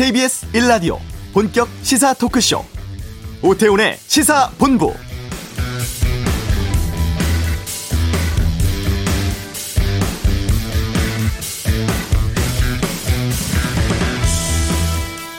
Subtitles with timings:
[0.00, 0.96] KBS 1라디오
[1.34, 2.64] 본격 시사 토크쇼
[3.42, 4.94] 오태훈의 시사본부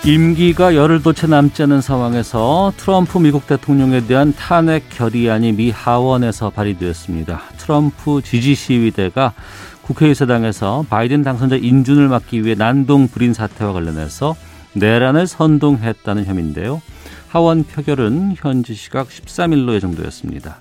[0.05, 7.41] 임기가 열흘도 채 남지 않은 상황에서 트럼프 미국 대통령에 대한 탄핵 결의안이 미 하원에서 발의되었습니다.
[7.57, 9.33] 트럼프 지지 시위대가
[9.81, 14.35] 국회의사당에서 바이든 당선자 인준을 막기 위해 난동 불인 사태와 관련해서
[14.73, 16.81] 내란을 선동했다는 혐의인데요.
[17.29, 20.59] 하원 표결은 현지 시각 13일로 예정되었습니다.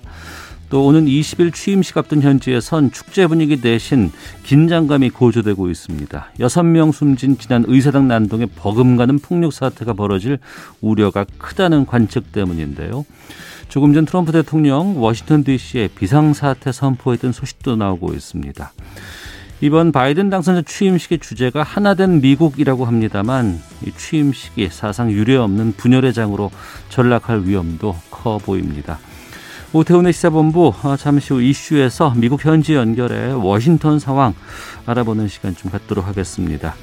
[0.71, 4.09] 또 오는 20일 취임식 앞둔 현지에선 축제 분위기 대신
[4.43, 6.27] 긴장감이 고조되고 있습니다.
[6.39, 10.39] 6명 숨진 지난 의사당 난동에 버금가는 폭력 사태가 벌어질
[10.79, 13.05] 우려가 크다는 관측 때문인데요.
[13.67, 18.71] 조금 전 트럼프 대통령 워싱턴 DC에 비상사태 선포했던 소식도 나오고 있습니다.
[19.63, 26.49] 이번 바이든 당선자 취임식의 주제가 하나된 미국이라고 합니다만 이 취임식이 사상 유례 없는 분열의 장으로
[26.89, 28.97] 전락할 위험도 커 보입니다.
[29.71, 34.33] 오태훈의 시사본부 어, 잠시 후 이슈에서 미국 현지 연결해 워싱턴 상황
[34.87, 36.73] 알아보는 시간 좀 갖도록 하겠습니다.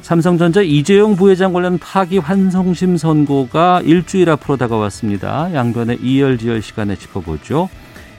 [0.00, 5.52] 삼성전자 이재용 부회장 관련 파기 환송심 선고가 일주일 앞으로 다가왔습니다.
[5.52, 7.68] 양변의 이열지열 시간에 짚어보죠.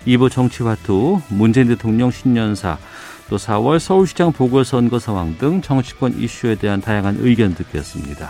[0.06, 2.78] 2부 정치화투, 문재인 대통령 신년사,
[3.32, 8.30] 또 4월 서울시장 보궐선거 상황 등 정치권 이슈에 대한 다양한 의견 듣겠습니다.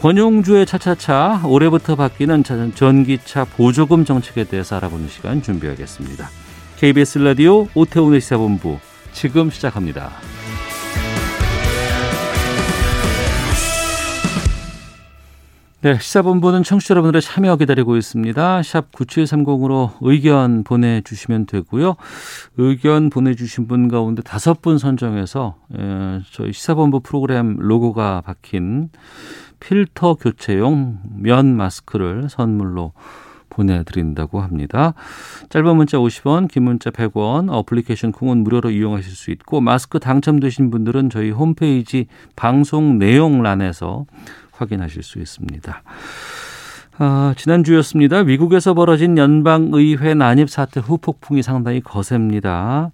[0.00, 2.42] 권용주의 차차차 올해부터 바뀌는
[2.74, 6.30] 전기차 보조금 정책에 대해서 알아보는 시간 준비하겠습니다.
[6.78, 8.78] KBS 라디오 오태훈의 시사본부
[9.12, 10.10] 지금 시작합니다.
[15.80, 18.62] 네, 시사본부는 청취자 여러분들의 참여 기다리고 있습니다.
[18.64, 21.94] 샵 9730으로 의견 보내주시면 되고요.
[22.56, 25.54] 의견 보내주신 분 가운데 다섯 분 선정해서
[26.32, 28.90] 저희 시사본부 프로그램 로고가 박힌
[29.60, 32.90] 필터 교체용 면 마스크를 선물로
[33.48, 34.94] 보내드린다고 합니다.
[35.48, 41.10] 짧은 문자 50원, 긴 문자 100원, 어플리케이션 콩은 무료로 이용하실 수 있고 마스크 당첨되신 분들은
[41.10, 44.06] 저희 홈페이지 방송 내용란에서
[44.58, 45.82] 확인하실 수 있습니다.
[46.98, 48.24] 아, 지난주였습니다.
[48.24, 52.90] 미국에서 벌어진 연방의회 난입 사태 후 폭풍이 상당히 거셉니다.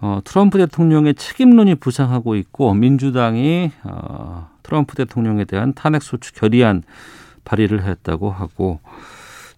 [0.00, 6.82] 어, 트럼프 대통령의 책임론이 부상하고 있고 민주당이 어, 트럼프 대통령에 대한 탄핵 소추 결의안
[7.44, 8.80] 발의를 했다고 하고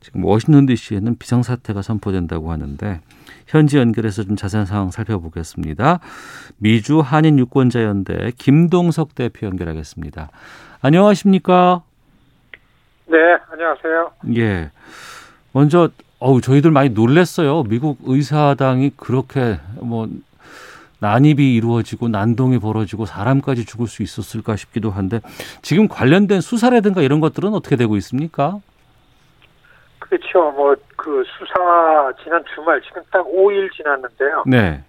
[0.01, 3.01] 지금 워싱턴 DC에는 비상 사태가 선포된다고 하는데
[3.47, 5.99] 현지 연결해서 좀 자세한 상황 살펴보겠습니다.
[6.59, 10.31] 미주 한인 유권자 연대 김동석 대표 연결하겠습니다.
[10.81, 11.83] 안녕하십니까?
[13.07, 13.17] 네,
[13.51, 14.13] 안녕하세요.
[14.37, 14.71] 예.
[15.53, 15.89] 먼저
[16.21, 17.63] 어우 저희들 많이 놀랬어요.
[17.65, 20.09] 미국 의사당이 그렇게 뭐
[21.01, 25.21] 난입이 이루어지고 난동이 벌어지고 사람까지 죽을 수 있었을까 싶기도 한데
[25.63, 28.59] 지금 관련된 수사라든가 이런 것들은 어떻게 되고 있습니까?
[30.01, 30.51] 그렇죠.
[30.53, 34.45] 뭐 그 수사 지난 주말 지금 딱 5일 지났는데요.
[34.47, 34.83] 네.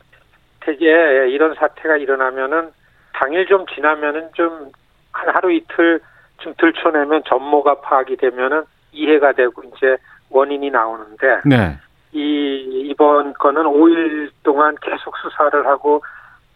[0.59, 0.85] 되게
[1.29, 2.71] 이런 사태가 일어나면은
[3.13, 4.71] 당일 좀 지나면은 좀
[5.19, 5.99] 한 하루 이틀
[6.37, 9.97] 좀 들춰내면 전모가 파악이 되면은 이해가 되고 이제
[10.29, 11.77] 원인이 나오는데 네.
[12.11, 16.03] 이 이번 건은 5일 동안 계속 수사를 하고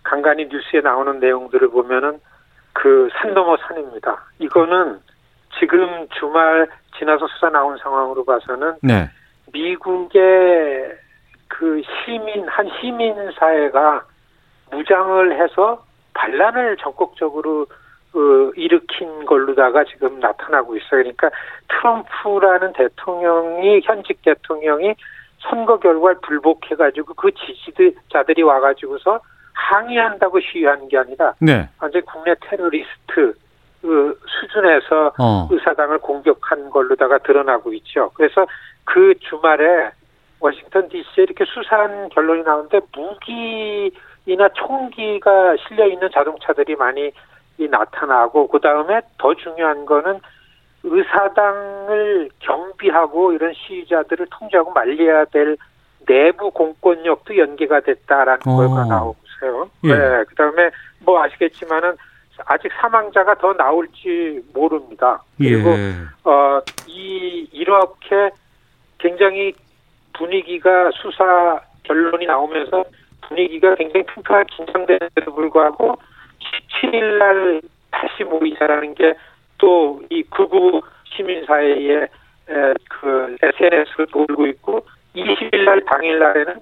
[0.04, 2.20] 간간히 뉴스에 나오는 내용들을 보면은
[2.74, 4.24] 그 산 넘어 산입니다.
[4.40, 5.00] 이거는
[5.60, 9.10] 지금 주말 지나서 수사 나온 상황으로 봐서는 네.
[9.54, 10.92] 미국의
[11.48, 14.04] 그 시민 한 시민 사회가
[14.72, 15.86] 무장을 해서
[16.16, 17.68] 반란을 적극적으로
[18.16, 21.02] 어, 일으킨 걸로다가 지금 나타나고 있어요.
[21.02, 21.30] 그러니까
[21.68, 24.94] 트럼프라는 대통령이 현직 대통령이
[25.40, 29.20] 선거 결과를 불복해가지고 그 지지자들이 와가지고서
[29.54, 31.68] 항의한다고 시위하는 게 아니라 네.
[31.80, 33.34] 완전 국내 테러리스트
[33.82, 35.48] 그 수준에서 어.
[35.52, 38.12] 의사당을 공격한 걸로다가 드러나고 있죠.
[38.14, 38.46] 그래서
[38.86, 39.92] 그 주말에
[40.40, 47.12] 워싱턴 DC에 이렇게 수사한 결론이 나오는데 무기나 총기가 실려 있는 자동차들이 많이
[47.58, 50.20] 나타나고 그 다음에 더 중요한 거는
[50.84, 55.58] 의사당을 경비하고 이런 시위자들을 통제하고 말려야 될
[56.06, 58.58] 내부 공권력도 연계가 됐다라는 어.
[58.58, 59.70] 거가 나오고 있어요.
[59.86, 59.96] 예.
[59.96, 60.70] 네, 그 다음에
[61.00, 61.96] 뭐 아시겠지만은
[62.46, 65.22] 아직 사망자가 더 나올지 모릅니다.
[65.38, 65.94] 그리고 예.
[66.24, 68.32] 어이 이렇게
[68.98, 69.54] 굉장히
[70.14, 72.84] 분위기가 수사 결론이 나오면서
[73.28, 75.96] 분위기가 굉장히 팽팽하게 긴장되는데도 불구하고
[76.54, 77.62] 17일 날
[77.92, 79.14] 다시 모이자라는 게
[79.58, 82.08] 또 이 극우 시민 사회에 에,
[82.90, 84.86] 그 SNS를 돌고 있고
[85.16, 86.56] 20일 날 당일 날에는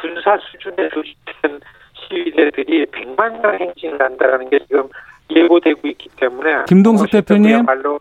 [0.00, 1.60] 군사 수준의 조직된
[1.94, 4.88] 시위대들이 100만 명 행진을 한다라는 게 지금
[5.30, 8.00] 예고되고 있기 때문에 김동숙 대표님 말로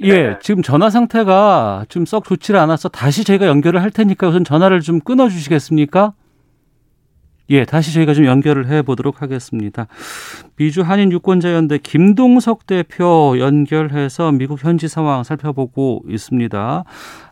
[0.00, 0.38] 예, 네.
[0.40, 5.00] 지금 전화 상태가 좀 썩 좋지를 않아서 다시 저희가 연결을 할 테니까 우선 전화를 좀
[5.00, 6.12] 끊어 주시겠습니까?
[7.50, 9.86] 예, 다시 저희가 좀 연결을 해 보도록 하겠습니다.
[10.56, 16.84] 미주 한인 유권자연대 김동석 대표 연결해서 미국 현지 상황 살펴보고 있습니다.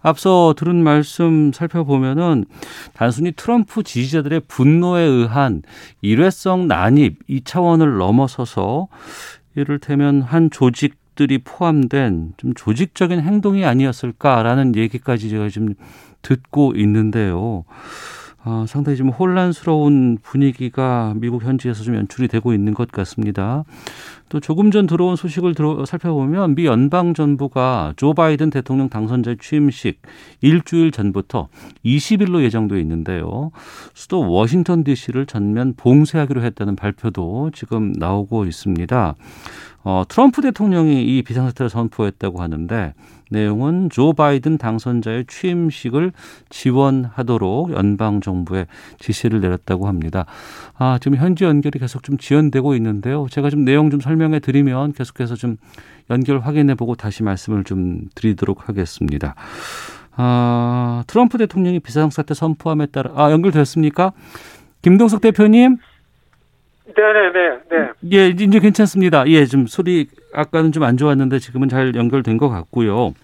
[0.02, 2.44] 앞서 들은 말씀 살펴보면은
[2.92, 5.62] 단순히 트럼프 지지자들의 분노에 의한
[6.02, 8.88] 일회성 난입 이 차원을 넘어서서
[9.54, 15.74] 이를테면 한 조직 들이 포함된 좀 조직적인 행동이 아니었을까라는 얘기까지 제가 지금
[16.22, 17.64] 듣고 있는데요.
[18.44, 23.64] 어, 상당히 좀 혼란스러운 분위기가 미국 현지에서 좀 연출이 되고 있는 것 같습니다.
[24.28, 30.00] 또 조금 전 들어온 소식을 들어, 살펴보면 미 연방 정부가 조 바이든 대통령 당선자 취임식
[30.40, 31.48] 일주일 전부터
[31.84, 33.52] 20일로 예정돼 있는데요.
[33.94, 39.14] 수도 워싱턴 DC를 전면 봉쇄하기로 했다는 발표도 지금 나오고 있습니다.
[39.84, 42.94] 어, 트럼프 대통령이 이 비상사태를 선포했다고 하는데
[43.32, 46.12] 내용은 조 바이든 당선자의 취임식을
[46.50, 48.66] 지원하도록 연방 정부에
[48.98, 50.26] 지시를 내렸다고 합니다.
[50.78, 53.26] 아, 지금 현지 연결이 계속 좀 지연되고 있는데요.
[53.30, 55.56] 제가 좀 내용 좀 설명해 드리면 계속해서 좀
[56.10, 59.34] 연결 확인해 보고 다시 말씀을 좀 드리도록 하겠습니다.
[60.14, 64.12] 아, 트럼프 대통령이 비상사태 선포함에 따라 아, 연결됐습니까?
[64.82, 65.78] 김동석 대표님
[66.96, 67.88] 네네네 네.
[68.12, 69.26] 예, 이제 괜찮습니다.
[69.28, 73.14] 예, 좀 소리 아까는 좀 안 좋았는데 지금은 잘 연결된 것 같고요.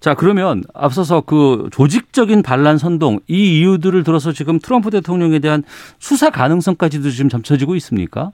[0.00, 5.62] 자, 그러면 앞서서 그 조직적인 반란 선동 이 이유들을 들어서 지금 트럼프 대통령에 대한
[5.98, 8.32] 수사 가능성까지도 지금 점쳐지고 있습니까?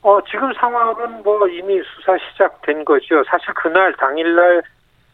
[0.00, 3.22] 어, 지금 상황은 뭐 이미 수사 시작된 거죠.
[3.30, 4.62] 사실 그날 당일날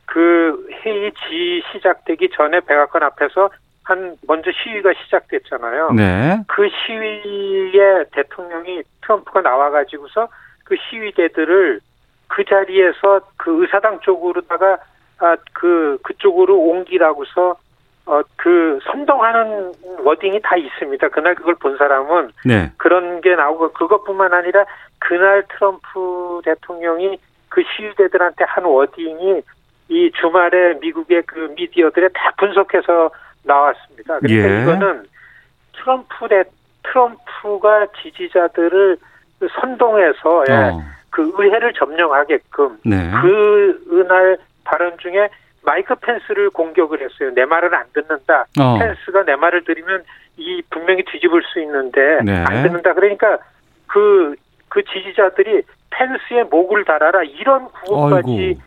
[0.06, 3.50] 그 회의 지 시작되기 전에 백악관 앞에서
[3.90, 5.90] 한 먼저 시위가 시작됐잖아요.
[5.92, 6.38] 네.
[6.46, 10.28] 그 시위에 대통령이 트럼프가 나와가지고서
[10.64, 11.80] 그 시위대들을
[12.28, 14.78] 그 자리에서 그 의사당 쪽으로다가
[15.18, 17.56] 아, 그 그쪽으로 옮기라고서
[18.06, 19.72] 어, 그 선동하는
[20.04, 21.08] 워딩이 다 있습니다.
[21.08, 22.72] 그날 그걸 본 사람은 네.
[22.76, 24.64] 그런 게 나오고 그것뿐만 아니라
[25.00, 29.42] 그날 트럼프 대통령이 그 시위대들한테 한 워딩이
[29.88, 33.10] 이 주말에 미국의 그 미디어들에 다 분석해서
[33.42, 34.18] 나왔습니다.
[34.20, 34.62] 그러니까 예.
[34.62, 35.04] 이거는
[35.72, 36.44] 트럼프 대
[36.82, 38.96] 트럼프가 지지자들을
[39.38, 40.82] 그 선동해서 예, 어.
[41.10, 43.10] 그 의회를 점령하게끔 네.
[43.20, 45.28] 그 그날 발언 중에
[45.62, 47.30] 마이크 펜스를 공격을 했어요.
[47.34, 48.46] 내 말을 안 듣는다.
[48.58, 48.78] 어.
[48.78, 50.04] 펜스가 내 말을 들으면
[50.36, 52.44] 이 분명히 뒤집을 수 있는데 네.
[52.46, 52.94] 안 듣는다.
[52.94, 53.38] 그러니까
[53.86, 54.34] 그,
[54.68, 58.58] 그 지지자들이 펜스에 목을 달아라 이런 구호까지.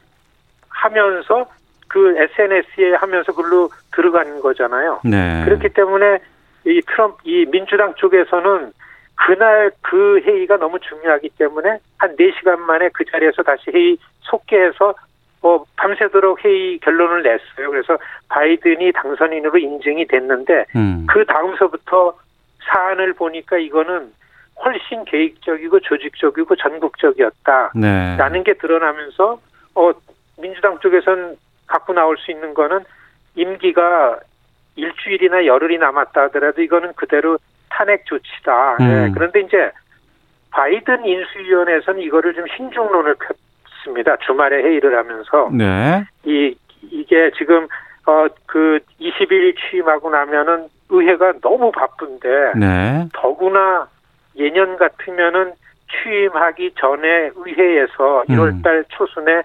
[0.83, 1.45] 하면서
[1.87, 5.01] 그 SNS에 하면서 글로 들어간 거잖아요.
[5.03, 5.43] 네.
[5.45, 6.19] 그렇기 때문에
[6.65, 8.71] 이 트럼프 이 민주당 쪽에서는
[9.15, 14.95] 그날 그 회의가 너무 중요하기 때문에 한 4시간 만에 그 자리에서 다시 회의 속개해서
[15.41, 17.69] 어 밤새도록 회의 결론을 냈어요.
[17.69, 17.97] 그래서
[18.29, 21.05] 바이든이 당선인으로 인증이 됐는데 음.
[21.07, 22.17] 그 다음서부터
[22.65, 24.11] 사안을 보니까 이거는
[24.63, 27.73] 훨씬 계획적이고 조직적이고 전국적이었다.
[27.75, 28.15] 네.
[28.17, 29.39] 라는 게 드러나면서
[29.75, 29.91] 어
[30.39, 31.35] 민주당 쪽에선
[31.67, 32.79] 갖고 나올 수 있는 거는
[33.35, 34.19] 임기가
[34.75, 37.37] 일주일이나 열흘이 남았다 하더라도 이거는 그대로
[37.69, 38.77] 탄핵 조치다.
[38.79, 38.87] 음.
[38.87, 39.71] 네, 그런데 이제
[40.51, 44.17] 바이든 인수위원회에서는 이거를 좀 신중론을 폈습니다.
[44.17, 46.03] 주말에 회의를 하면서 네.
[46.25, 47.67] 이 이게 지금
[48.05, 53.07] 어그 20일 취임하고 나면은 의회가 너무 바쁜데 네.
[53.13, 53.87] 더구나
[54.35, 55.53] 예년 같으면은
[55.91, 58.35] 취임하기 전에 의회에서 음.
[58.35, 59.43] 1월달 초순에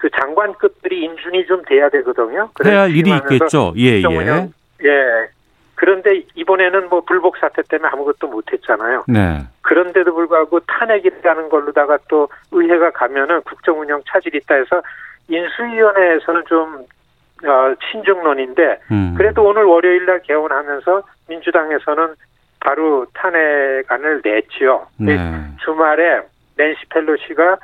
[0.00, 2.50] 그 장관급들이 인준이 좀 돼야 되거든요.
[2.64, 3.74] 할 일이 있겠죠.
[3.76, 4.48] 예, 예.
[4.82, 5.28] 예.
[5.74, 9.04] 그런데 이번에는 뭐 불복 사태 때문에 아무것도 못 했잖아요.
[9.08, 9.42] 네.
[9.60, 14.82] 그런데도 불구하고 탄핵이라는 걸로다가 또 의회가 가면은 국정 운영 차질이 있다 해서
[15.28, 16.86] 인수위원회에서는 좀
[17.46, 19.14] 어, 신중론인데 음.
[19.16, 22.14] 그래도 오늘 월요일 날 개원하면서 민주당에서는
[22.60, 24.86] 바로 탄핵안을 냈지요.
[24.98, 25.16] 네.
[25.64, 26.20] 주말에
[26.56, 27.58] 낸시 펠로시가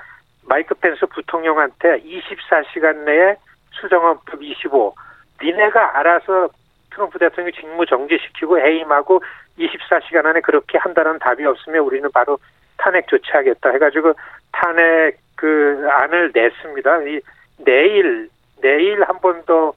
[0.48, 3.36] 마이크 펜스 부통령한테 24시간 내에
[3.72, 4.94] 수정헌법 25
[5.42, 6.48] 니네가 알아서
[6.90, 9.22] 트럼프 대통령 직무 정지시키고 해임하고
[9.58, 12.38] 24시간 안에 그렇게 한다는 답이 없으면 우리는 바로
[12.78, 14.14] 탄핵 조치하겠다 해가지고
[14.52, 17.02] 탄핵 그 안을 냈습니다.
[17.02, 17.20] 이
[17.58, 18.30] 내일
[18.62, 19.74] 내일 한 번 더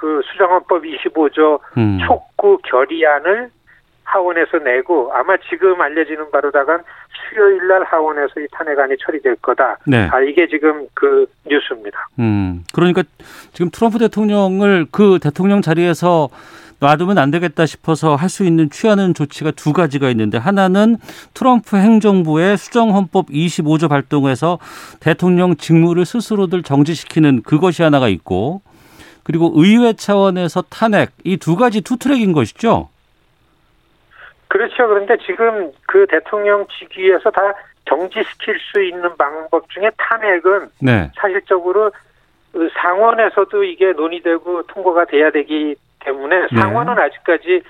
[0.00, 1.98] 그 수정헌법 25조 음.
[2.06, 3.50] 촉구 결의안을
[4.12, 6.82] 하원에서 내고 아마 지금 알려지는 바로다간
[7.30, 9.78] 수요일 날 하원에서 이 탄핵안이 처리될 거다.
[9.86, 10.08] 네.
[10.10, 12.08] 아 이게 지금 그 뉴스입니다.
[12.18, 12.64] 음.
[12.74, 13.02] 그러니까
[13.52, 16.28] 지금 트럼프 대통령을 그 대통령 자리에서
[16.80, 20.96] 놔두면 안 되겠다 싶어서 할 수 있는 취하는 조치가 두 가지가 있는데 하나는
[21.34, 24.58] 트럼프 행정부의 수정헌법 25조 발동해서
[24.98, 28.62] 대통령 직무를 스스로들 정지시키는 그것이 하나가 있고
[29.24, 32.88] 그리고 의회 차원에서 탄핵 이 두 가지 two track인 것이죠.
[34.50, 34.88] 그렇죠.
[34.88, 37.54] 그런데 지금 그 대통령 직위에서 다
[37.84, 41.10] 정지시킬 수 있는 방법 중에 탄핵은 네.
[41.16, 41.92] 사실적으로
[42.52, 46.60] 그 상원에서도 이게 논의되고 통과가 돼야 되기 때문에 네.
[46.60, 47.62] 상원은 아직까지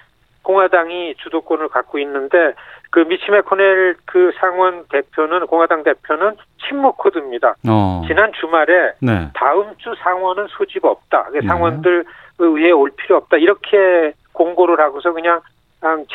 [0.43, 2.55] 공화당이 주도권을 갖고 있는데
[2.89, 7.57] 그 미치 매코넬 그 상원 대표는 공화당 대표는 침묵 코드입니다.
[7.69, 8.03] 어.
[8.07, 9.29] 지난 주말에 네.
[9.35, 11.25] 다음 주 상원은 소집 없다.
[11.25, 11.47] 그 네.
[11.47, 12.07] 상원들
[12.39, 13.37] 의회에 올 필요 없다.
[13.37, 15.43] 이렇게 공고를 하고서 그냥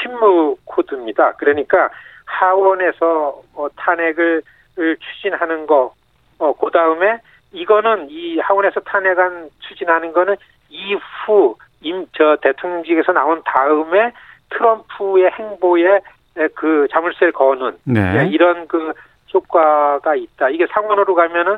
[0.01, 1.33] 침묵 코드입니다.
[1.33, 1.89] 그러니까
[2.25, 4.41] 하원에서 어, 탄핵을
[4.75, 5.93] 추진하는 거,
[6.39, 7.19] 어, 그 다음에
[7.51, 10.35] 이거는 이 하원에서 탄핵안 추진하는 거는
[10.69, 14.11] 이후 임, 저 대통령직에서 나온 다음에
[14.49, 16.01] 트럼프의 행보에
[16.37, 18.13] 에, 그 자물쇠를 거는 네.
[18.13, 18.93] 네, 이런 그
[19.33, 20.49] 효과가 있다.
[20.49, 21.57] 이게 상원으로 가면은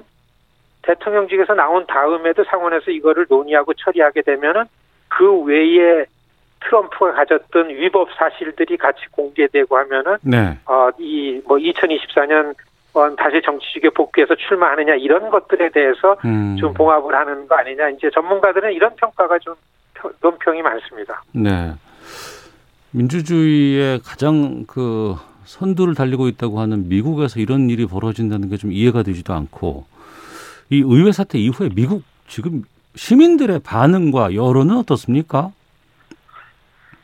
[0.84, 4.66] 대통령직에서 나온 다음에도 상원에서 이거를 논의하고 처리하게 되면은
[5.10, 6.06] 그 외에
[6.62, 10.58] 트럼프가 가졌던 위법 사실들이 같이 공개되고 하면은 네.
[10.66, 12.54] 어 이 뭐 2024년
[12.94, 16.58] 어, 다시 정치직에 복귀해서 출마하느냐 이런 것들에 대해서 음.
[16.60, 19.54] 좀 봉합을 하는 거 아니냐 이제 전문가들은 이런 평가가 좀
[19.94, 21.22] 평- 논평이 많습니다.
[21.34, 21.74] 네.
[22.92, 29.34] 민주주의의 가장 그 선두를 달리고 있다고 하는 미국에서 이런 일이 벌어진다는 게 좀 이해가 되지도
[29.34, 29.86] 않고
[30.70, 32.64] 이 의회 사태 이후에 미국 지금
[32.96, 35.52] 시민들의 반응과 여론은 어떻습니까?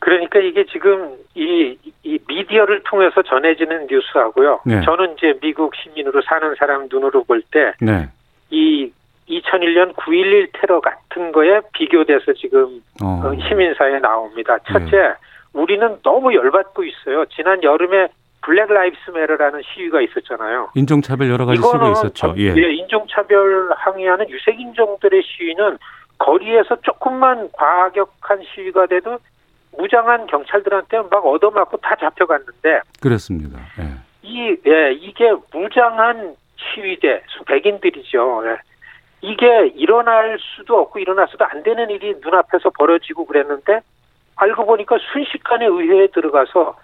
[0.04, 4.60] 그러니까 이게 지금 이, 이 미디어를 통해서 전해지는 뉴스하고요.
[4.66, 4.82] 네.
[4.82, 8.10] 저는 이제 미국 시민으로 사는 사람 눈으로 볼때 네.
[8.50, 8.92] 이
[9.30, 13.22] 2001년 9.11 테러 같은 거에 비교돼서 지금 어.
[13.24, 14.58] 어, 시민사회에 나옵니다.
[14.70, 15.14] 첫째,
[15.54, 17.24] 우리는 너무 열받고 있어요.
[17.34, 18.08] 지난 여름에
[18.42, 20.68] Black Lives Matter라는 시위가 있었잖아요.
[20.74, 22.12] 인종차별 여러 가지 쓰고 있었죠.
[22.12, 22.50] 저- 예.
[22.74, 25.78] 인종차별 항의하는 유색인종들의 시위는
[26.18, 29.18] 거리에서 조금만 과격한 시위가 돼도
[29.78, 33.58] 무장한 경찰들한테 막 얻어맞고 다 잡혀갔는데 그렇습니다.
[33.80, 33.84] 예.
[34.22, 38.42] 이 예, 이게 무장한 시위대 백인들이죠.
[38.46, 38.56] 예.
[39.20, 43.80] 이게 일어날 수도 없고 일어나서도 안 되는 일이 눈앞에서 벌어지고 그랬는데
[44.36, 46.76] 알고 보니까 순식간에 의회에 들어가서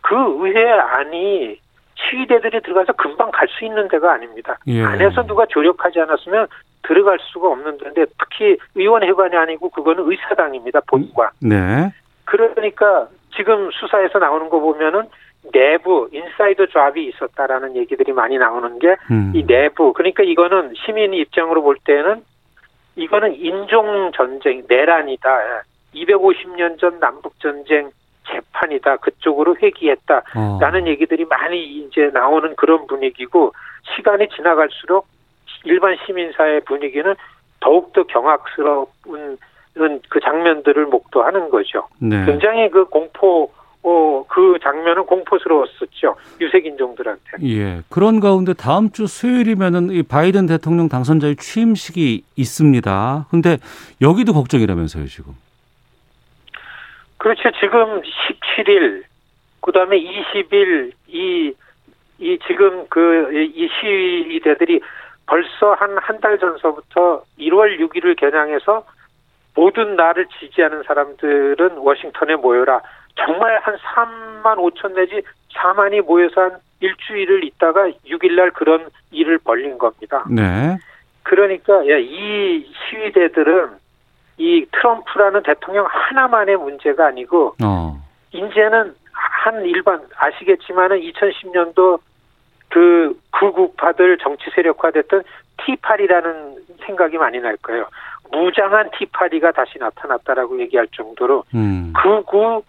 [0.00, 1.58] 그 의회 안이
[1.94, 4.56] 시위대들이 들어가서 금방 갈 수 있는 데가 아닙니다.
[4.66, 4.82] 예.
[4.82, 6.46] 안에서 누가 조력하지 않았으면
[6.82, 10.80] 들어갈 수가 없는 데인데 특히 의원회관이 아니고 그거는 의사당입니다.
[10.88, 11.30] 본관.
[11.40, 11.92] 네.
[12.24, 15.08] 그러니까 지금 수사에서 나오는 거 보면은
[15.52, 19.32] 내부 인사이더 잡이 있었다라는 얘기들이 많이 나오는 게 음.
[19.34, 22.22] 이 내부 그러니까 이거는 시민 입장으로 볼 때는
[22.96, 25.62] 이거는 인종 전쟁 내란이다.
[25.94, 27.90] 250년 전 남북 전쟁
[28.30, 28.98] 재판이다.
[28.98, 30.86] 그쪽으로 회귀했다라는 어.
[30.86, 33.52] 얘기들이 많이 이제 나오는 그런 분위기고
[33.96, 35.06] 시간이 지나갈수록
[35.64, 37.14] 일반 시민 사회 분위기는
[37.60, 39.38] 더욱더 경악스러운
[39.74, 41.88] 그 장면들을 목도하는 거죠.
[41.98, 42.24] 네.
[42.26, 43.50] 굉장히 그 공포
[43.84, 46.14] 어, 그 장면은 공포스러웠었죠.
[46.40, 47.22] 유색 인종들한테.
[47.42, 47.80] 예.
[47.90, 53.26] 그런 가운데 다음 주 수요일이면은 이 바이든 대통령 당선자의 취임식이 있습니다.
[53.30, 53.58] 근데
[54.00, 55.34] 여기도 걱정이라면서요, 지금.
[57.18, 57.50] 그렇죠.
[57.60, 59.02] 지금 17일,
[59.60, 61.52] 그 다음에 20일, 이,
[62.18, 64.80] 이 지금 그, 이 시위대들이
[65.26, 68.84] 벌써 한 한 달 전서부터 1월 6일을 겨냥해서
[69.54, 72.80] 모든 나를 지지하는 사람들은 워싱턴에 모여라.
[73.16, 75.22] 정말 한 3만 5천 내지
[75.54, 80.24] 4만이 모여서 한 일주일을 있다가 6일날 그런 일을 벌린 겁니다.
[80.30, 80.76] 네.
[81.22, 83.70] 그러니까 예, 이 시위대들은
[84.38, 88.02] 이 트럼프라는 대통령 하나만의 문제가 아니고 어.
[88.32, 92.00] 이제는 한 일반 아시겠지만은 2010년도
[92.70, 95.22] 그 극우파들 정치 세력화됐던
[95.58, 96.56] 티파리라는
[96.86, 97.86] 생각이 많이 날 거예요.
[98.32, 101.92] 무장한 티파리가 다시 나타났다라고 얘기할 정도로 음.
[101.94, 102.62] 극우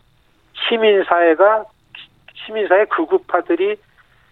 [0.68, 1.66] 시민사회가
[2.46, 3.78] 시민사회 극우파들이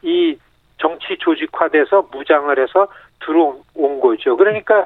[0.04, 0.38] 이
[0.78, 2.88] 정치 조직화돼서 무장을 해서
[3.26, 4.36] 들어온 거죠.
[4.36, 4.86] 그러니까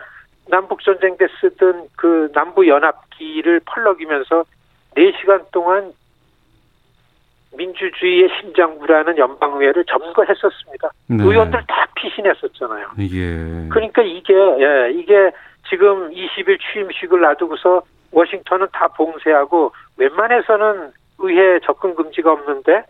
[0.50, 4.44] 남북 전쟁 때 쓰던 그 남부 연합기를 펄럭이면서
[4.96, 5.94] 4시간 동안
[7.58, 10.92] 민주주의의 심장부라는 연방의회를 점거했었습니다.
[11.08, 11.24] 네.
[11.24, 12.88] 의원들 다 피신했었잖아요.
[13.00, 13.70] 예.
[13.70, 15.32] 그러니까 이게 예, 이게
[15.70, 22.84] 지금 20일 취임식을 놔두고서 워싱턴은 다 봉쇄하고 웬만해서는 의회 접근 금지가 없는데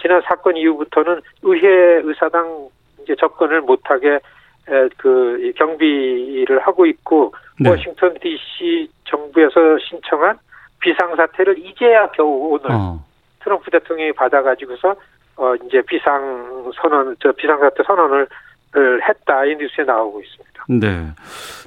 [0.00, 2.68] 지난 사건 이후부터는 의회 의사당
[3.02, 4.20] 이제 접근을 못하게
[4.68, 7.70] 에, 그 경비를 하고 있고 네.
[7.70, 8.88] 워싱턴 D.C.
[9.04, 10.38] 정부에서 신청한
[10.80, 13.04] 비상사태를 이제야 겨우 오늘 어.
[13.40, 14.94] 트럼프 대통령이 받아가지고서
[15.36, 18.28] 어 이제 비상 선언 저 비상사태 선언을
[18.76, 20.64] 했다 이 뉴스에 나오고 있습니다.
[20.68, 21.12] 네.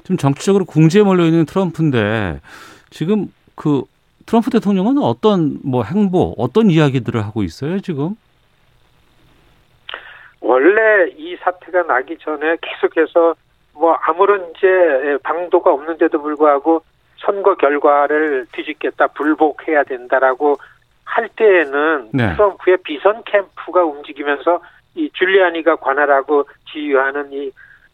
[0.04, 2.40] 좀 정치적으로 궁지에 몰려 있는 트럼프인데
[2.90, 3.82] 지금 그
[4.26, 8.16] 트럼프 대통령은 어떤 뭐 행보, 어떤 이야기들을 하고 있어요 지금?
[10.40, 13.34] 원래 이 사태가 나기 전에 계속해서
[13.74, 16.82] 뭐 아무런 이제 방도가 없는데도 불구하고
[17.18, 20.56] 선거 결과를 뒤집겠다 불복해야 된다라고
[21.04, 22.32] 할 때에는 네.
[22.34, 24.60] 트럼프의 비선 캠프가 움직이면서
[24.94, 27.50] 이 줄리아니가 관할하고 지휘하는 이,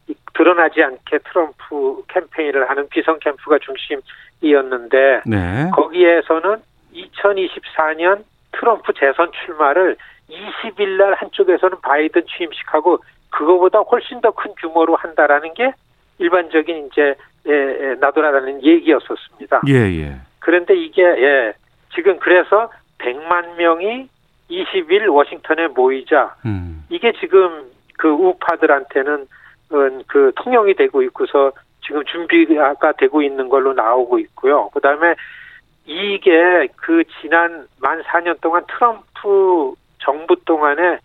[0.09, 5.71] 이 드러나지 않게 트럼프 캠페인을 하는 비선 캠프가 중심이었는데 네.
[5.73, 6.57] 거기에서는
[6.95, 9.97] 2024년 트럼프 재선 출마를
[10.31, 12.99] 20일 날 한쪽에서는 바이든 취임식하고
[13.31, 15.73] 그거보다 훨씬 더 큰 규모로 한다라는 게
[16.19, 17.15] 일반적인 이제
[17.49, 19.63] 예, 예, 나돌아다니는 얘기였었습니다.
[19.69, 20.17] 예, 예.
[20.39, 21.53] 그런데 이게 예,
[21.95, 24.09] 지금 그래서 100만 명이
[24.51, 26.85] 20일 워싱턴에 모이자 음.
[26.89, 27.72] 이게 지금
[28.03, 29.27] 그 우파들한테는
[29.75, 31.53] 음, 그 통용이 되고 있고서
[31.87, 34.71] 지금 준비가 되고 있는 걸로 나오고 있고요.
[34.75, 35.15] 그 다음에
[35.87, 40.99] 이게 그 지난 만 4년 동안 트럼프 정부 동안에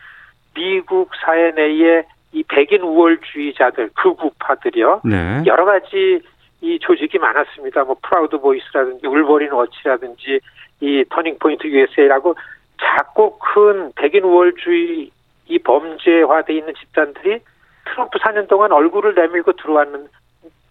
[0.55, 5.01] 미국 사회 내에 이 백인 우월주의자들 극우파들이요.
[5.05, 5.43] 네.
[5.45, 6.19] 여러 가지
[6.61, 7.83] 이 조직이 많았습니다.
[7.83, 10.39] 뭐 Proud Boys라든지 Wolverine Watch라든지
[10.81, 12.35] 이 Turning Point USA라고
[12.81, 15.11] 작고 큰 백인 우월주의
[15.49, 17.39] 이 범죄화돼 있는 집단들이
[17.85, 20.07] 트럼프 4년 동안 얼굴을 내밀고 들어왔는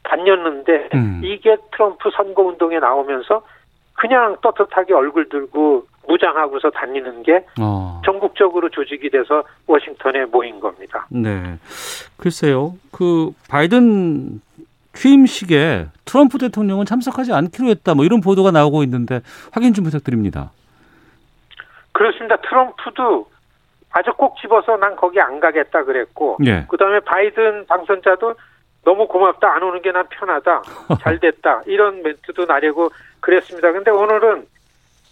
[0.03, 1.21] 다녔는데 음.
[1.25, 3.43] 이게 트럼프 선거 운동에 나오면서
[3.95, 8.01] 그냥 떳떳하게 얼굴 들고 무장하고서 다니는 게 어.
[8.05, 11.07] 전국적으로 조직이 돼서 워싱턴에 모인 겁니다.
[11.11, 11.59] 네.
[12.17, 12.75] 글쎄요.
[12.93, 14.41] 그 바이든
[14.95, 17.95] 취임식에 트럼프 대통령은 참석하지 않기로 했다.
[17.95, 19.21] 뭐 이런 보도가 나오고 있는데
[19.53, 20.51] 확인 좀 부탁드립니다.
[21.93, 22.37] 그렇습니다.
[22.37, 23.29] 트럼프도
[23.93, 26.67] 아주 꼭 집어서 난 거기 안 가겠다 그랬고 예.
[26.69, 28.35] 그다음에 바이든 당선자도
[28.85, 30.63] 너무 고맙다 안 오는 게 난 편하다
[31.03, 33.73] 잘 됐다 이런 멘트도 나려고 그랬습니다.
[33.73, 34.47] 근데 오늘은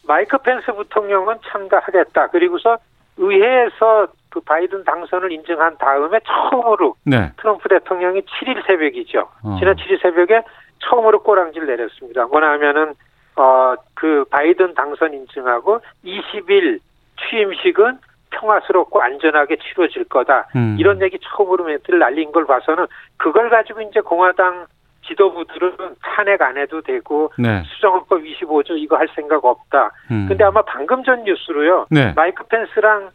[0.07, 2.77] 마이크 펜스 부통령은 참가하겠다 그리고서
[3.17, 7.31] 의회에서 그 바이든 당선을 인증한 다음에 처음으로 네.
[7.39, 9.29] 트럼프 대통령이 7일 새벽이죠.
[9.45, 9.57] 어.
[9.61, 10.43] 지난 7일 새벽에
[10.81, 12.27] 처음으로 꼬랑지를 내렸습니다.
[12.27, 12.95] 뭐냐면은
[13.37, 16.79] 어 그 바이든 당선 인증하고 20일
[17.19, 17.99] 취임식은
[18.35, 20.49] 평화스럽고 안전하게 치러질 거다.
[20.57, 20.77] 음.
[20.79, 24.67] 이런 얘기 처음으로 멘트를 날린 걸 봐서는 그걸 가지고 이제 공화당
[25.07, 27.63] 지도부들은 탄핵 안 해도 되고 네.
[27.65, 29.91] 수정헌법 25조 이거 할 생각 없다.
[30.11, 30.27] 음.
[30.29, 31.87] 근데 아마 방금 전 뉴스로요.
[31.91, 32.13] 네.
[32.17, 33.11] 마이크 펜스랑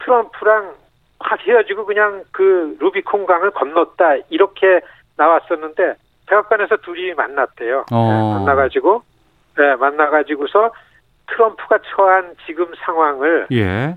[0.00, 0.74] 트럼프랑
[1.20, 4.80] 확 헤어지고 그냥 그 루비콘 강을 건넜다 이렇게
[5.16, 5.94] 나왔었는데
[6.26, 7.84] 백악관에서 둘이 만났대요.
[7.92, 8.08] 어.
[8.08, 9.02] 네, 만나가지고
[9.56, 10.72] 네, 만나가지고서
[11.28, 13.94] 트럼프가 처한 지금 상황을 예.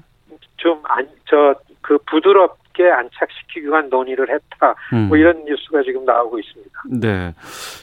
[0.57, 4.75] 좀안저그 부드럽게 안착시키기 위한 논의를 했다.
[4.93, 5.07] 음.
[5.07, 6.71] 뭐 이런 뉴스가 지금 나오고 있습니다.
[7.01, 7.33] 네.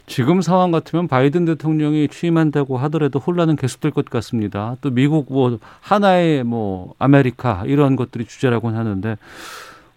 [0.06, 4.76] 지금 상황 같으면 바이든 대통령이 취임한다고 하더라도 혼란은 계속될 것 같습니다.
[4.82, 9.16] 또 미국 뭐 하나의 뭐 아메리카 이런 것들이 주제라고는 하는데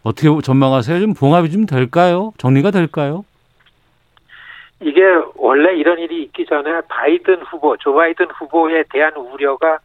[0.04, 1.00] 어떻게 전망하세요?
[1.00, 2.34] 좀 봉합이 좀 될까요?
[2.38, 3.24] 정리가 될까요?
[4.82, 5.02] 이게
[5.36, 9.80] 원래 이런 일이 있기 전에 바이든 후보, 조 바이든 후보에 대한 우려가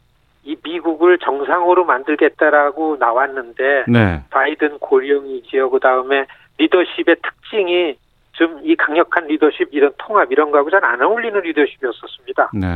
[0.48, 4.22] 이 미국을 정상으로 만들겠다라고 나왔는데 네.
[4.30, 5.68] 바이든 고령이지요.
[5.68, 6.24] 그 다음에
[6.56, 7.96] 리더십의 특징이
[8.32, 12.50] 좀 이 강력한 리더십 이런 통합 이런 거하고 잘 안 어울리는 리더십이었었습니다.
[12.54, 12.66] 네.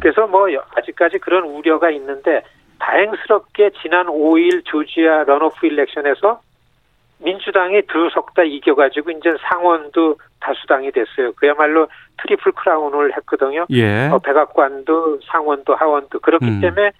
[0.00, 2.42] 그래서 뭐 여- 아직까지 그런 우려가 있는데
[2.80, 6.40] 다행스럽게 지난 5일 조지아 runoff election에서
[7.20, 11.32] 민주당이 두 석 다 이겨가지고 이제 상원도 다수당이 됐어요.
[11.36, 11.86] 그야말로
[12.20, 13.64] 트리플 크라운을 했거든요.
[13.70, 14.08] 예.
[14.08, 16.60] 어, 백악관도 상원도 하원도 그렇기 음.
[16.60, 16.90] 때문에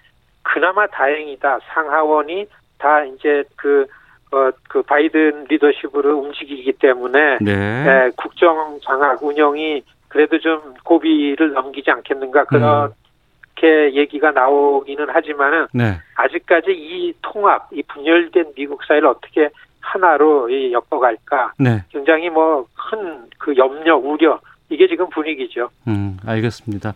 [0.53, 1.61] 그나마 다행이다.
[1.73, 2.45] 상하원이
[2.77, 3.87] 다 이제 그,
[4.31, 7.51] 어, 그 바이든 리더십으로 움직이기 때문에 네.
[7.51, 15.97] 예, 국정 장악 운영이 그래도 좀 고비를 넘기지 않겠는가 그렇게 얘기가 나오기는 하지만은 네.
[16.17, 19.49] 아직까지 이 통합, 이 분열된 미국 사회를 어떻게
[19.81, 21.83] 하나로 이 엮어갈까 네.
[21.91, 24.39] 굉장히 뭐 큰 그 염려, 우려
[24.73, 25.69] 이게 지금 분위기죠.
[25.87, 26.93] 음, 알겠습니다.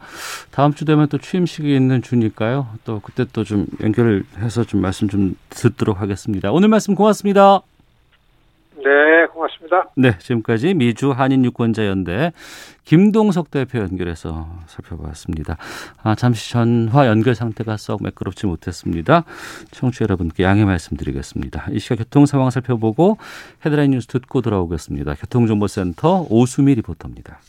[0.52, 2.68] 다음 주 되면 또 취임식이 있는 주니까요.
[2.86, 6.52] 또 그때 또 좀 연결해서 좀 말씀 좀 듣도록 하겠습니다.
[6.52, 7.62] 오늘 말씀 고맙습니다.
[8.76, 9.90] 네, 고맙습니다.
[9.96, 12.32] 네, 지금까지 미주 한인 유권자 연대
[12.84, 15.58] 김동석 대표 연결해서 살펴봤습니다.
[16.04, 19.24] 아, 잠시 전화 연결 상태가 썩 매끄럽지 못했습니다.
[19.72, 21.68] 청취자 여러분께 양해 말씀드리겠습니다.
[21.72, 23.18] 이 시각 교통 상황 살펴보고
[23.66, 25.16] 헤드라인 뉴스 듣고 돌아오겠습니다.
[25.16, 27.40] 교통정보센터 오수미 리포터입니다.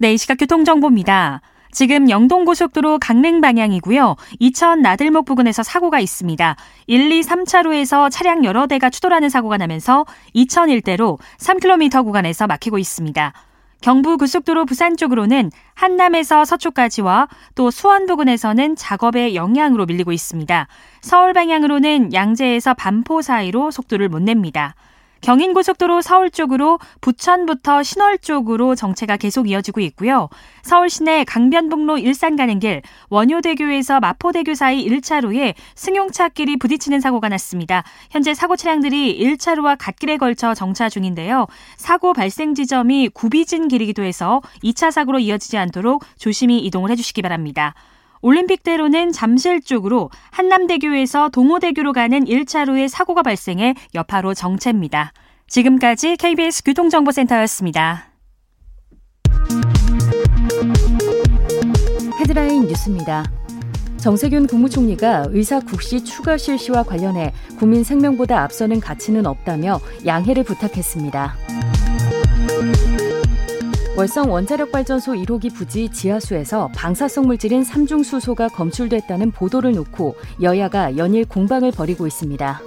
[0.00, 1.40] 네, 이 시각 교통정보입니다.
[1.72, 4.14] 지금 영동고속도로 강릉 방향이고요.
[4.38, 6.54] 이천 나들목 부근에서 사고가 있습니다.
[6.86, 13.32] 1, 2, 3차로에서 차량 여러 대가 추돌하는 사고가 나면서 이천 일대로 3km 구간에서 막히고 있습니다.
[13.80, 20.68] 경부 고속도로 부산 쪽으로는 한남에서 서초까지와 또 수원 부근에서는 작업의 영향으로 밀리고 있습니다.
[21.00, 24.76] 서울 방향으로는 양재에서 반포 사이로 속도를 못 냅니다.
[25.20, 30.28] 경인고속도로 서울 쪽으로 부천부터 신월 쪽으로 정체가 계속 이어지고 있고요.
[30.62, 37.84] 서울 시내 강변북로 일산 가는 길 원효대교에서 마포대교 사이 1차로에 승용차끼리 부딪히는 사고가 났습니다.
[38.10, 41.46] 현재 사고 차량들이 1차로와 갓길에 걸쳐 정차 중인데요.
[41.76, 47.74] 사고 발생 지점이 구비진 길이기도 해서 2차 사고로 이어지지 않도록 조심히 이동을 해주시기 바랍니다.
[48.20, 55.12] 올림픽대로는 잠실 쪽으로 한남대교에서 동호대교로 가는 1차로에 사고가 발생해 여파로 정체입니다.
[55.46, 58.08] 지금까지 KBS 교통정보센터였습니다.
[62.20, 63.24] 헤드라인 뉴스입니다.
[63.96, 71.36] 정세균 국무총리가 의사 국시 추가 실시와 관련해 국민 생명보다 앞서는 가치는 없다며 양해를 부탁했습니다.
[73.98, 81.72] 월성 원자력 발전소 1호기 부지 지하수에서 방사성 물질인 삼중수소가 검출됐다는 보도를 놓고 여야가 연일 공방을
[81.72, 82.60] 벌이고 있습니다.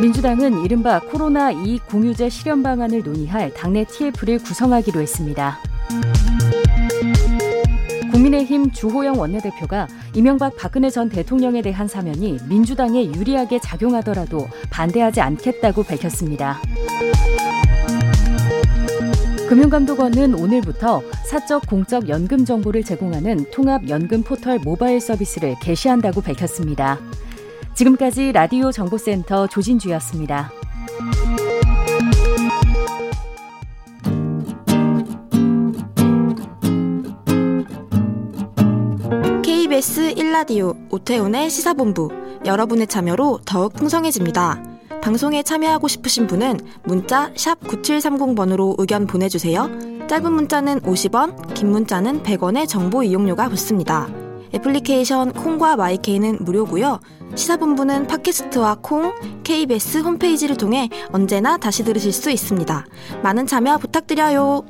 [0.00, 5.58] 민주당은 이른바 코로나2 공유제 실현 방안을 논의할 당내 TF를 구성하기로 했습니다.
[8.10, 16.58] 국민의힘 주호영 원내대표가 이명박 박근혜 전 대통령에 대한 사면이 민주당에 유리하게 작용하더라도 반대하지 않겠다고 밝혔습니다.
[19.50, 27.00] 금융감독원은 오늘부터 사적 공적 연금 정보를 제공하는 통합 연금 포털 모바일 서비스를 개시한다고 밝혔습니다.
[27.74, 30.52] 지금까지 라디오 정보센터 조진주였습니다.
[39.42, 42.08] KBS 1라디오 오태훈의 시사본부
[42.46, 44.69] 여러분의 참여로 더욱 풍성해집니다.
[45.02, 49.70] 방송에 참여하고 싶으신 분은 문자 9730번으로 의견 보내주세요.
[50.08, 54.08] 짧은 문자는 50원, 긴 문자는 100원의 정보 이용료가 붙습니다.
[54.54, 57.00] 애플리케이션 콩과 마이케이는 무료고요.
[57.34, 62.84] 시사본부는 팟캐스트와 콩, KBS 홈페이지를 통해 언제나 다시 들으실 수 있습니다.
[63.22, 64.64] 많은 참여 부탁드려요.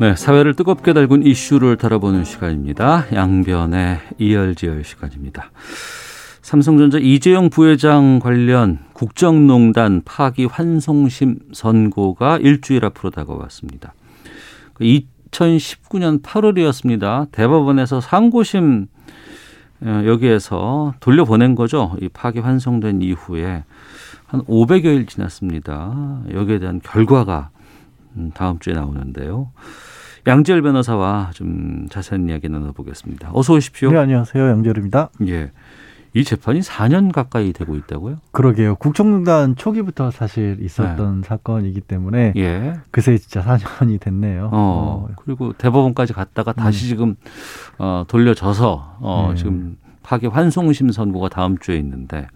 [0.00, 3.06] 네, 사회를 뜨겁게 달군 이슈를 다뤄보는 시간입니다.
[3.12, 5.50] 양변의 이열지열 시간입니다.
[6.48, 13.92] 삼성전자 이재용 부회장 관련 국정농단 파기 환송심 선고가 일주일 앞으로 다가왔습니다.
[14.80, 17.32] 2019년 8월이었습니다.
[17.32, 18.86] 대법원에서 상고심
[19.82, 21.94] 어, 여기에서 돌려보낸 거죠.
[22.00, 23.64] 이 파기 환송된 이후에
[24.24, 26.22] 한 500여일 지났습니다.
[26.32, 27.50] 여기에 대한 결과가
[28.16, 29.52] 음, 다음 주에 나오는데요.
[30.26, 33.32] 양재열 변호사와 좀 자세한 이야기 나눠보겠습니다.
[33.34, 33.92] 어서 오십시오.
[33.92, 34.48] 네, 안녕하세요.
[34.48, 35.10] 양재열입니다.
[35.26, 35.50] 예.
[36.14, 38.18] 이 재판이 4년 가까이 되고 있다고요?
[38.32, 38.76] 그러게요.
[38.76, 41.26] 국정농단 초기부터 사실 있었던 네.
[41.26, 42.74] 사건이기 때문에 예.
[42.90, 44.46] 그새 진짜 4년이 됐네요.
[44.46, 45.08] 어, 어.
[45.22, 46.88] 그리고 대법원까지 갔다가 다시 음.
[46.88, 47.16] 지금
[47.78, 49.36] 어, 돌려져서 어, 네.
[49.36, 52.26] 지금 파기 환송심 선고가 다음 주에 있는데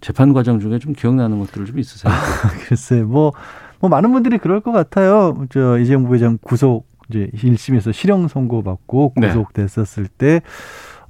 [0.00, 2.12] 재판 과정 중에 좀 기억나는 것들을 좀 있으세요?
[2.68, 3.32] 글쎄, 뭐,
[3.80, 5.46] 뭐 많은 분들이 그럴 것 같아요.
[5.50, 9.28] 저 이재용 부회장 구속 이제 1심에서 실형 선고 받고 네.
[9.28, 10.10] 구속됐었을 네.
[10.18, 10.42] 때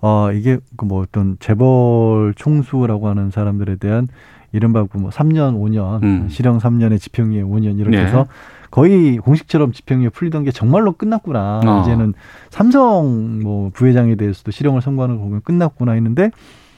[0.07, 4.09] 어, 이게 그뭐 어떤 재벌 총수라고 하는 사람들에 대한
[4.53, 6.29] 이른바 그뭐 3년, 5년, 음.
[6.29, 8.05] 실형 3년에 집행유예 5년 이렇게 네.
[8.05, 8.27] 해서
[8.71, 11.63] 거의 공식처럼 집행유예 풀리던 게 정말로 끝났구나.
[11.65, 11.81] 어.
[11.81, 12.13] 이제는
[12.51, 16.31] 삼성 뭐 부회장에 대해서도 실형을 선고하는 거 보면 끝났구나 했는데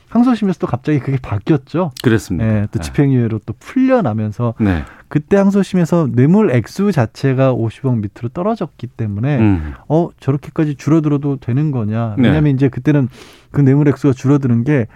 [0.09, 1.91] 항소심에서 또 갑자기 그게 바뀌었죠.
[2.05, 2.47] 그렇습니다.
[2.47, 2.85] 네, 또 네.
[2.85, 4.85] 집행유예로 또 풀려나면서 네.
[5.09, 9.73] 그때 항소심에서 뇌물 액수 자체가 50억 밑으로 떨어졌기 때문에 음.
[9.89, 12.15] 어 저렇게까지 줄어들어도 되는 거냐?
[12.19, 12.25] 네.
[12.25, 12.51] 왜냐하면 네.
[12.51, 13.09] 이제 그때는
[13.51, 14.87] 그 뇌물 액수가 줄어드는 게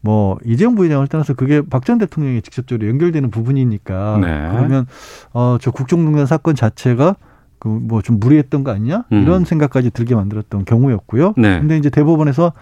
[0.00, 4.48] 뭐 이재용 부회장을 떠나서 그게 박 전 대통령이 직접적으로 연결되는 부분이니까 네.
[4.52, 4.86] 그러면
[5.32, 7.16] 어저 국정농단 사건 자체가
[7.58, 9.22] 그 뭐 좀 무리했던 거 아니냐 음.
[9.22, 11.34] 이런 생각까지 들게 만들었던 경우였고요.
[11.36, 11.58] 네.
[11.58, 12.52] 근데 이제 대법원에서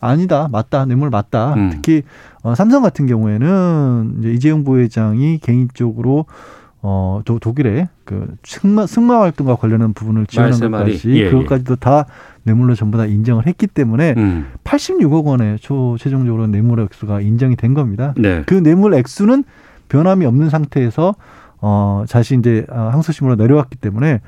[0.00, 1.54] 아니다, 맞다, 뇌물 맞다.
[1.54, 1.70] 음.
[1.72, 2.02] 특히
[2.42, 6.26] 어, 삼성 같은 경우에는 이제 이재용 부회장이 개인적으로
[6.82, 12.06] 어, 도, 독일의 그 승마, 승마 활동과 관련한 부분을 지원한 것까지 예, 예, 그것까지도 다
[12.44, 14.46] 뇌물로 전부 다 인정을 했기 때문에 음.
[14.62, 18.14] 86억 원의 초 최종적으로 뇌물 액수가 인정이 된 겁니다.
[18.16, 18.44] 네.
[18.46, 19.42] 그 뇌물 액수는
[19.88, 21.16] 변함이 없는 상태에서
[21.60, 24.20] 어, 자신 이제 어, 항소심으로 내려왔기 때문에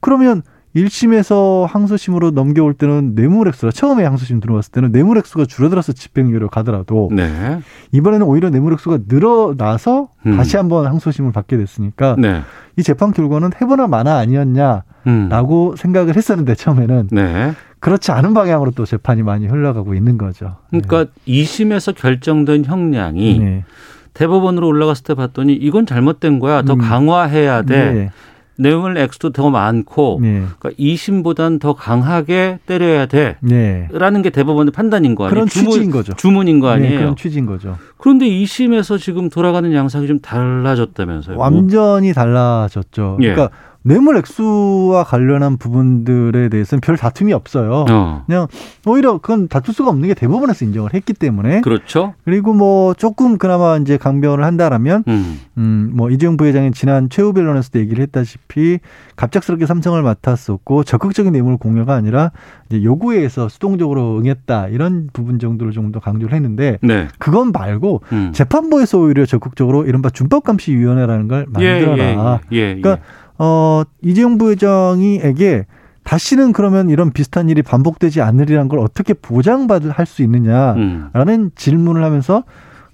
[0.00, 0.42] 그러면
[0.76, 7.60] 1심에서 항소심으로 넘겨올 때는 뇌물액수가 처음에 항소심 들어왔을 때는 뇌물액수가 줄어들어서 집행유예로 가더라도 네.
[7.92, 10.36] 이번에는 오히려 뇌물액수가 늘어나서 음.
[10.36, 12.42] 다시 한번 항소심을 받게 됐으니까 네.
[12.76, 15.76] 이 재판 결과는 해보나 마나 아니었냐라고 음.
[15.76, 17.52] 생각을 했었는데 처음에는 네.
[17.80, 20.56] 그렇지 않은 방향으로 또 재판이 많이 흘러가고 있는 거죠.
[20.68, 21.32] 그러니까 네.
[21.32, 23.64] 2심에서 결정된 형량이 네.
[24.12, 26.62] 대법원으로 올라갔을 때 봤더니 이건 잘못된 거야.
[26.62, 26.78] 더 음.
[26.78, 28.10] 강화해야 돼.
[28.58, 28.68] 네.
[28.68, 30.42] 내용을 액수도 더 많고 네.
[30.58, 33.36] 그러니까 2심보다는 더 강하게 때려야 돼.
[33.40, 33.88] 네.
[33.92, 35.34] 라는 게 대법원의 판단인 거 아니에요?
[35.34, 36.14] 그런 주문, 취지인 거죠.
[36.14, 36.90] 주문인 거 네, 아니에요?
[36.92, 37.76] 네, 그런 취지인 거죠.
[37.98, 41.36] 그런데 2심에서 지금 돌아가는 양상이 좀 달라졌다면서요?
[41.38, 43.18] 완전히 달라졌죠.
[43.20, 43.32] 예.
[43.32, 43.54] 그러니까
[43.86, 47.84] 뇌물 액수와 관련한 부분들에 대해서는 별 다툼이 없어요.
[47.88, 48.24] 어.
[48.26, 48.48] 그냥
[48.84, 51.60] 오히려 그건 다툴 수가 없는 게 대법원에서 인정을 했기 때문에.
[51.60, 52.14] 그렇죠.
[52.24, 57.78] 그리고 뭐 조금 그나마 이제 강변을 한다라면, 음, 음 뭐 이재용 부회장이 지난 최후 변론에서도
[57.78, 58.80] 얘기를 했다시피
[59.14, 62.32] 갑작스럽게 삼성을 맡았었고 적극적인 뇌물 공여가 아니라
[62.68, 67.06] 이제 요구에 의해서 수동적으로 응했다 이런 부분 정도를 좀 더 강조를 했는데, 네.
[67.18, 68.32] 그건 말고 음.
[68.34, 72.40] 재판부에서 오히려 적극적으로 이른바 준법감시위원회라는 걸 만들어라.
[72.50, 73.04] 예, 예, 예, 예 그러니까
[73.38, 75.66] 어, 이재용 부회장이에게
[76.04, 81.50] 다시는 그러면 이런 비슷한 일이 반복되지 않으리란 걸 어떻게 보장받을 할 수 있느냐라는 음.
[81.56, 82.44] 질문을 하면서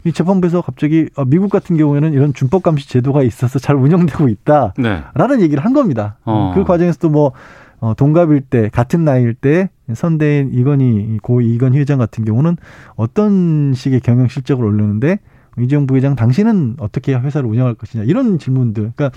[0.04, 5.38] 이 재판부에서 갑자기 어, 미국 같은 경우에는 이런 준법 감시 제도가 있어서 잘 운영되고 있다라는
[5.38, 5.42] 네.
[5.42, 6.16] 얘기를 한 겁니다.
[6.24, 6.52] 어.
[6.54, 7.32] 그 과정에서도 뭐
[7.80, 12.56] 어, 동갑일 때 같은 나이일 때 선대인 이건희 고 이건희 회장 같은 경우는
[12.96, 15.18] 어떤 식의 경영 실적을 올렸는데
[15.58, 18.92] 이재용 부회장 당신은 어떻게 회사를 운영할 것이냐 이런 질문들.
[18.94, 19.10] 그러니까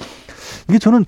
[0.69, 1.05] 이게 저는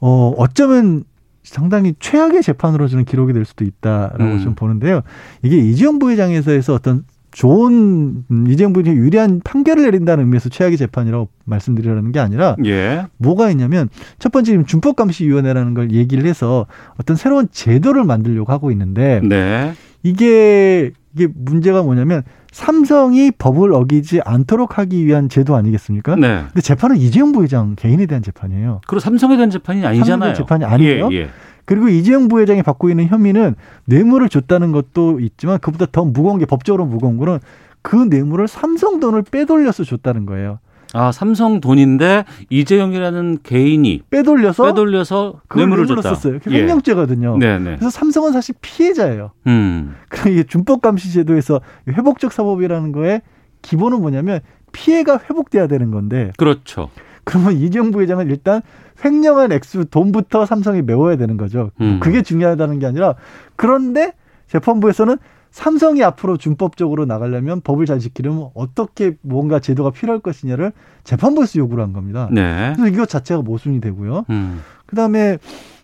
[0.00, 1.04] 어 어쩌면
[1.42, 4.40] 상당히 최악의 재판으로 저는 기록이 될 수도 있다라고 음.
[4.40, 5.02] 좀 보는데요.
[5.42, 12.20] 이게 이재용 부회장에서 어떤 좋은 이재용 부회장이 유리한 판결을 내린다는 의미에서 최악의 재판이라고 말씀드리려는 게
[12.20, 13.06] 아니라 예.
[13.18, 13.88] 뭐가 있냐면
[14.20, 16.66] 첫 번째 지금 준법감시위원회라는 걸 얘기를 해서
[16.98, 19.74] 어떤 새로운 제도를 만들려고 하고 있는데 네.
[20.04, 22.22] 이게 이게 문제가 뭐냐면
[22.54, 26.14] 삼성이 법을 어기지 않도록 하기 위한 제도 아니겠습니까?
[26.14, 26.44] 네.
[26.46, 28.80] 근데 재판은 이재용 부회장 개인에 대한 재판이에요.
[28.86, 30.34] 그리고 삼성에 대한 재판이 아니잖아요.
[30.34, 31.08] 재판이 아니에요.
[31.10, 31.28] 예, 예.
[31.64, 36.86] 그리고 이재용 부회장이 받고 있는 혐의는 뇌물을 줬다는 것도 있지만 그보다 더 무거운 게 법적으로
[36.86, 37.40] 무거운 거는
[37.82, 40.60] 그 뇌물을 삼성 돈을 빼돌려서 줬다는 거예요.
[40.94, 46.14] 아 삼성 돈인데 이재용이라는 개인이 빼돌려서 빼돌려서 뇌물을 줬다.
[46.14, 46.38] 썼어요.
[46.48, 46.60] 예.
[46.60, 47.36] 횡령죄거든요.
[47.38, 47.64] 네네.
[47.76, 49.32] 그래서 삼성은 사실 피해자예요.
[49.48, 49.96] 음.
[50.08, 53.22] 그러니까 이게 준법 감시 제도에서 회복적 사법이라는 거에
[53.62, 54.38] 기본은 뭐냐면
[54.72, 56.30] 피해가 회복돼야 되는 건데.
[56.36, 56.90] 그렇죠.
[57.24, 58.62] 그러면 이재용 부회장은 일단
[59.04, 61.72] 횡령한 액수 돈부터 삼성이 메워야 되는 거죠.
[61.80, 61.98] 음.
[62.00, 63.16] 그게 중요하다는 게 아니라
[63.56, 64.12] 그런데
[64.46, 65.16] 재판부에서는
[65.54, 70.72] 삼성이 앞으로 준법적으로 나가려면 법을 잘 지키려면 어떻게 뭔가 제도가 필요할 것이냐를
[71.04, 72.28] 재판부에서 요구를 한 겁니다.
[72.32, 72.72] 네.
[72.74, 74.24] 그래서 이것 자체가 모순이 되고요.
[74.30, 74.60] 음.
[74.86, 75.38] 그다음에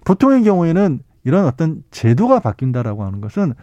[0.04, 3.54] 보통의 경우에는 이런 어떤 제도가 바뀐다라고 하는 것은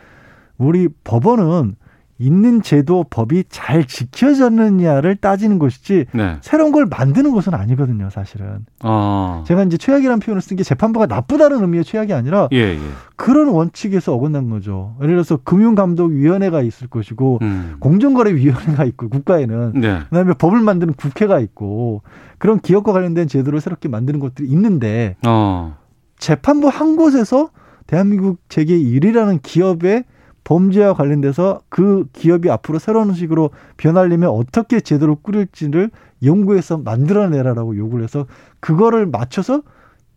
[0.57, 1.75] 우리 법원은
[2.19, 6.37] 있는 제도 법이 잘 지켜졌느냐를 따지는 것이지 네.
[6.41, 8.65] 새로운 걸 만드는 것은 아니거든요, 사실은.
[8.83, 9.43] 어.
[9.47, 12.79] 제가 이제 최악이라는 표현을 쓴 게 재판부가 나쁘다는 의미의 최악이 아니라 예, 예.
[13.15, 14.95] 그런 원칙에서 어긋난 거죠.
[15.01, 17.75] 예를 들어서 금융감독위원회가 있을 것이고 음.
[17.79, 19.99] 공정거래위원회가 있고 국가에는 네.
[20.09, 22.01] 그다음에 법을 만드는 국회가 있고
[22.37, 25.77] 그런 기업과 관련된 제도를 새롭게 만드는 것들이 있는데 어.
[26.17, 27.49] 재판부 한 곳에서
[27.85, 30.03] 대한민국 재계 1위라는 기업의
[30.47, 35.91] 범죄와 관련돼서 그 기업이 앞으로 새로운 식으로 변하려면 어떻게 제도를 꾸릴지를
[36.23, 38.27] 연구해서 만들어내라라고 요구를 해서
[38.61, 39.61] 그거를 맞춰서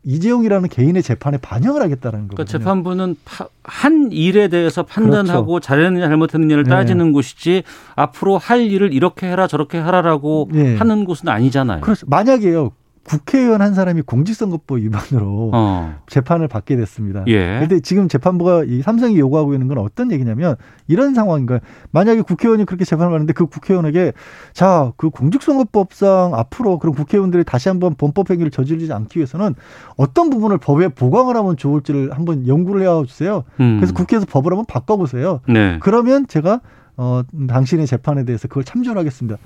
[0.04, 2.36] 이재용이라는 개인의 재판에 반영을 하겠다는 거거든요.
[2.36, 3.16] 그러니까 재판부는
[3.64, 5.66] 한 일에 대해서 판단하고 그렇죠.
[5.66, 6.70] 잘했느냐 잘못했느냐를 네.
[6.70, 7.64] 따지는 곳이지
[7.96, 10.76] 앞으로 할 일을 이렇게 해라 저렇게 하라라고 네.
[10.76, 11.80] 하는 곳은 아니잖아요.
[11.80, 12.06] 그렇죠.
[12.08, 12.70] 만약에요.
[13.10, 15.96] 국회의원 한 사람이 공직선거법 위반으로 어.
[16.06, 17.24] 재판을 받게 됐습니다.
[17.24, 17.80] 그런데 예.
[17.80, 20.54] 지금 재판부가 이 삼성이 요구하고 있는 건 어떤 얘기냐면
[20.86, 21.58] 이런 상황인 거예요.
[21.90, 24.12] 만약에 국회의원이 그렇게 재판을 받는데 그 국회의원에게
[24.52, 29.56] 자, 그 공직선거법상 앞으로 그런 국회의원들이 다시 한번 범법 행위를 저지르지 않기 위해서는
[29.96, 33.42] 어떤 부분을 법에 보강을 하면 좋을지를 한번 연구를 해 주세요.
[33.58, 33.78] 음.
[33.78, 35.40] 그래서 국회에서 법을 한번 바꿔보세요.
[35.48, 35.78] 네.
[35.80, 36.60] 그러면 제가
[36.96, 39.36] 어, 당신의 재판에 대해서 그걸 참조를 하겠습니다.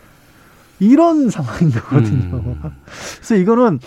[0.80, 2.36] 이런 상황인 거거든요.
[2.36, 2.60] 음.
[3.16, 3.80] 그래서 이거는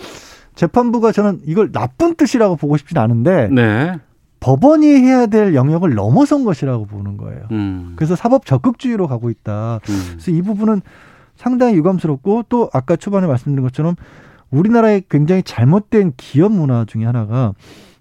[0.54, 3.98] 재판부가 저는 이걸 나쁜 뜻이라고 보고 싶진 않은데 네.
[4.40, 7.42] 법원이 해야 될 영역을 넘어선 것이라고 보는 거예요.
[7.50, 7.94] 음.
[7.96, 9.80] 그래서 사법 적극주의로 가고 있다.
[9.88, 10.02] 음.
[10.12, 10.80] 그래서 이 부분은
[11.36, 13.94] 상당히 유감스럽고 또 아까 초반에 말씀드린 것처럼
[14.50, 17.54] 우리나라의 굉장히 잘못된 기업 문화 중에 하나가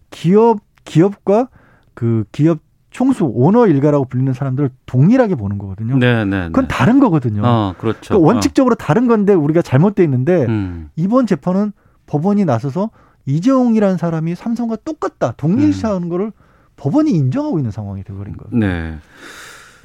[0.09, 1.49] 기업 기업과
[1.93, 2.59] 그 기업
[2.97, 5.99] 총수 오너 일가라고 불리는 사람들을 동일하게 보는 거거든요.
[5.99, 6.45] 네, 네, 네.
[6.47, 7.43] 그건 다른 거거든요.
[7.45, 7.99] 어, 그렇죠.
[8.07, 8.75] 그러니까 원칙적으로 어.
[8.75, 10.89] 다른 건데 우리가 잘못돼 있는데 음.
[10.95, 11.73] 이번 재판은
[12.07, 12.89] 법원이 나서서
[13.27, 16.09] 이재용이라는 사람이 삼성과 똑같다 동일시하는 음.
[16.09, 16.31] 거를
[16.75, 18.57] 법원이 인정하고 있는 상황이 돼버린 거예요.
[18.57, 18.97] 네.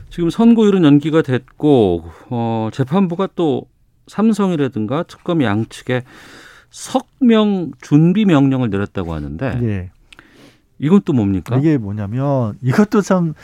[0.08, 3.66] 지금 선고일은 연기가 됐고 어, 재판부가 또
[4.06, 6.02] 삼성이라든가 특검 양측에
[6.70, 9.90] 석명 준비 명령을 내렸다고 하는데 네.
[10.82, 11.56] 이건 또 뭡니까?
[11.56, 13.34] 이게 뭐냐면 이것도 참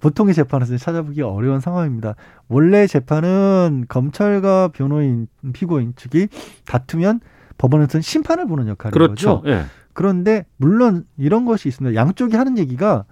[0.00, 2.14] 보통의 재판에서 찾아보기 어려운 상황입니다.
[2.48, 6.28] 원래 재판은 검찰과 변호인, 피고인 측이
[6.64, 7.20] 다투면
[7.58, 9.40] 법원에서는 심판을 보는 역할인 그렇죠.
[9.40, 9.50] 거죠.
[9.50, 9.64] 예.
[9.92, 11.94] 그런데 물론 이런 것이 있습니다.
[12.00, 13.04] 양쪽이 하는 얘기가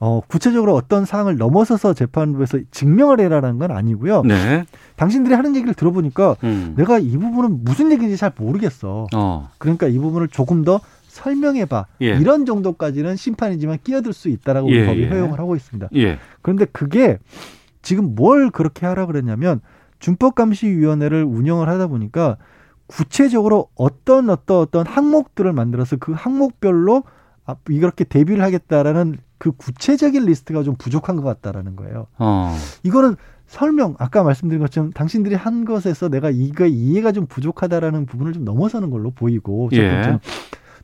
[0.00, 4.22] 어, 구체적으로 어떤 사항을 넘어서서 재판부에서 증명을 해라라는 건 아니고요.
[4.22, 4.64] 네.
[4.96, 6.74] 당신들이 하는 얘기를 들어보니까 음.
[6.76, 9.06] 내가 이 부분은 무슨 얘기인지 잘 모르겠어.
[9.14, 9.50] 어.
[9.58, 10.80] 그러니까 이 부분을 조금 더
[11.18, 11.86] 설명해봐.
[12.02, 12.16] 예.
[12.16, 14.86] 이런 정도까지는 심판이지만 끼어들 수 있다라고 예.
[14.86, 15.08] 법이 예.
[15.08, 15.88] 허용을 하고 있습니다.
[15.96, 16.18] 예.
[16.42, 17.18] 그런데 그게
[17.82, 19.60] 지금 뭘 그렇게 하라 그랬냐면
[19.98, 22.36] 준법감시위원회를 운영을 하다 보니까
[22.86, 27.02] 구체적으로 어떤 어떤 어떤 항목들을 만들어서 그 항목별로
[27.44, 32.06] 아, 이렇게 대비를 하겠다라는 그 구체적인 리스트가 좀 부족한 것 같다라는 거예요.
[32.18, 32.54] 어.
[32.82, 38.44] 이거는 설명 아까 말씀드린 것처럼 당신들이 한 것에서 내가 이거 이해가 좀 부족하다라는 부분을 좀
[38.44, 40.18] 넘어서는 걸로 보이고 예.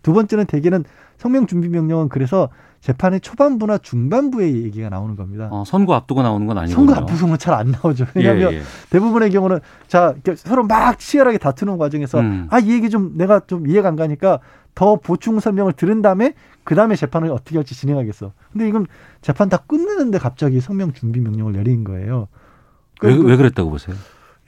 [0.05, 0.85] 두 번째는 대개는
[1.17, 5.49] 성명 준비 명령은 그래서 재판의 초반부나 중반부에 얘기가 나오는 겁니다.
[5.51, 8.07] 어, 선고 앞두고 나오는 건 아니고 선고 앞두고는 잘 안 나오죠.
[8.15, 8.63] 왜냐하면 예, 예.
[8.91, 12.47] 대부분의 경우는 자 서로 막 치열하게 다투는 과정에서 음.
[12.51, 14.41] 아이 얘기 좀 내가 좀 이해가 안 가니까
[14.75, 18.33] 더 보충 설명을 들은 다음에 그 다음에 재판을 어떻게 할지 진행하겠어.
[18.53, 18.87] 근데 이건
[19.23, 22.29] 재판 다 끝내는데 갑자기 성명 준비 명령을 내린 거예요.
[23.03, 23.97] 왜, 왜 그랬다고 보세요?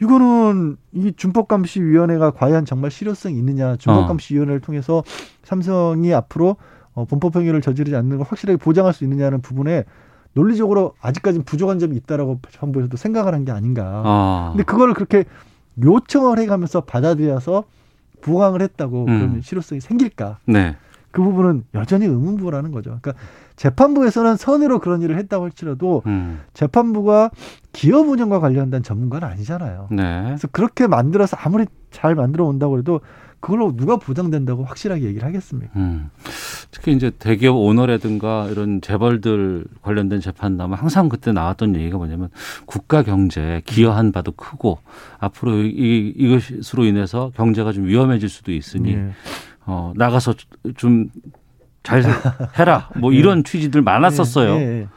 [0.03, 5.03] 이거는 이 준법감시위원회가 과연 정말 실효성이 있느냐 준법감시위원회를 통해서
[5.43, 6.57] 삼성이 앞으로
[6.95, 9.85] 어, 범법행위를 저지르지 않는 걸 확실하게 보장할 수 있느냐는 부분에
[10.35, 14.03] 논리적으로 아직까지는 부족한 점이 있다라고 정부에서도 생각을 한 게 아닌가.
[14.05, 14.49] 아.
[14.53, 15.25] 근데 그거를 그렇게
[15.83, 17.65] 요청을 해가면서 받아들여서
[18.21, 19.07] 부강을 했다고 음.
[19.07, 20.39] 그러면 실효성이 생길까?
[20.47, 20.77] 네.
[21.17, 22.99] 그 부분은 여전히 의문부라는 거죠.
[23.01, 23.15] 그러니까
[23.57, 26.41] 재판부에서는 선의로 그런 일을 했다고 할지라도 음.
[26.53, 27.31] 재판부가
[27.73, 29.89] 기업 운영과 관련된 전문가는 아니잖아요.
[29.93, 30.25] 네.
[30.27, 33.01] 그래서 그렇게 만들어서 아무리 잘 만들어 온다고 해도
[33.41, 35.73] 그걸로 누가 보장된다고 확실하게 얘기를 하겠습니까?
[35.77, 36.11] 음.
[36.71, 42.29] 특히 이제 대기업 오너라든가 이런 재벌들 관련된 재판 나면 항상 그때 나왔던 얘기가 뭐냐면
[42.67, 44.81] 국가 경제 기여한 바도 크고
[45.19, 49.13] 앞으로 이, 이것으로 인해서 경제가 좀 위험해질 수도 있으니 네.
[49.67, 50.35] 어, 나가서
[50.77, 51.11] 좀
[51.87, 52.03] 잘
[52.59, 52.91] 해라.
[52.97, 53.17] 뭐 네.
[53.19, 54.59] 이런 취지들 많았었어요.
[54.59, 54.67] 네.
[54.67, 54.89] 네.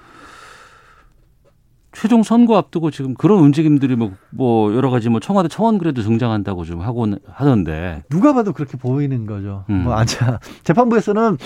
[1.91, 6.63] 최종 선거 앞두고 지금 그런 움직임들이 뭐, 뭐 여러 가지 뭐 청와대 청원 그래도 등장한다고
[6.63, 9.65] 좀 하고 하던데 누가 봐도 그렇게 보이는 거죠.
[9.69, 9.83] 음.
[9.83, 11.37] 뭐 아자 재판부에서는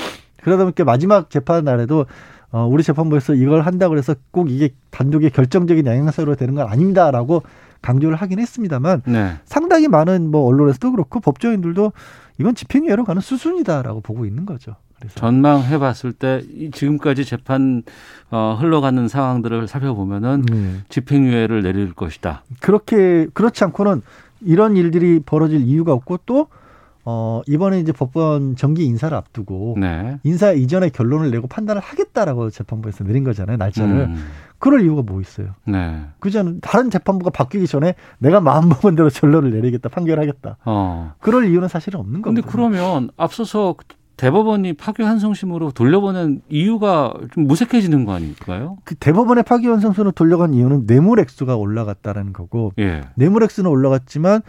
[0.43, 2.05] 그러다 보니까 마지막 재판 날에도
[2.51, 7.43] 어, 우리 재판부에서 이걸 한다 그래서 꼭 이게 단독의 결정적인 양형사로 되는 건 아닙니다라고
[7.81, 9.33] 강조를 하긴 했습니다만 네.
[9.45, 11.91] 상당히 많은 뭐 언론에서도 그렇고 법조인들도
[12.39, 14.76] 이건 집행유예로 가는 수순이다라고 보고 있는 거죠.
[15.00, 15.15] 그래서.
[15.19, 17.84] 전망해 봤을 때 지금까지 재판
[18.32, 20.76] 어, 흘러가는 상황들을 살펴보면은 네.
[20.89, 22.43] 집행유예를 내릴 것이다.
[22.62, 24.02] 그렇게 그렇지 않고는
[24.41, 26.48] 이런 일들이 벌어질 이유가 없고 또
[27.05, 30.19] 어, 이번에 이제 법원 정기 인사를 앞두고 네.
[30.23, 33.93] 인사 이전에 결론을 내고 판단을 하겠다라고 재판부에서 내린 거잖아요, 날짜를.
[34.05, 34.15] 음.
[34.57, 35.49] 그럴 이유가 뭐 있어요?
[35.65, 36.05] 네.
[36.19, 40.57] 그저는 다른 재판부가 바뀌기 전에 내가 마음 먹은 대로 결론을 내리겠다, 판결하겠다.
[40.63, 41.13] 어.
[41.19, 42.33] 그럴 이유는 사실은 없는 거죠.
[42.33, 43.75] 근데 그러면 앞서서
[44.15, 48.77] 대법원이 파기 환송심으로 돌려보낸 이유가 좀 무색해지는 거 아닐까요?
[48.83, 53.01] 그 대법원의 파기 환송심으로 돌려간 이유는 뇌물 액수가 올라갔다라는 거고 예.
[53.15, 54.41] 뇌물 액수는 올라갔지만